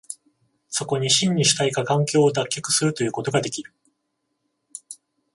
[0.67, 3.71] そこに真に主体が環境を脱却するということができる。